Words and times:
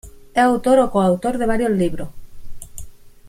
Es 0.33 0.41
autor 0.43 0.79
o 0.79 0.89
coautor 0.89 1.37
de 1.37 1.45
varios 1.45 1.69
libros. 1.69 2.09